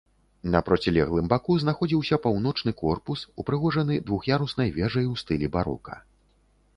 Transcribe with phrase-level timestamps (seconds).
[0.53, 5.99] На процілеглым баку знаходзіўся паўночны корпус, упрыгожаны двух'яруснай вежай у стылі барока.